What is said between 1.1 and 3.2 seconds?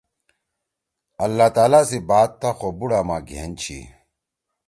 )اللّٰہ تعالٰی سی بات تا خو بُوڑا ما